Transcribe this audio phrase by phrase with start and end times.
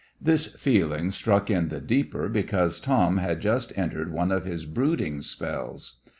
[0.19, 5.21] This feeling struck in the deeper because Tom had just entered one of his brooding
[5.21, 6.01] spells.